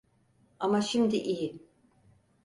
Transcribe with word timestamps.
Ama 0.59 0.81
şimdi 0.81 1.17
iyi. 1.17 1.61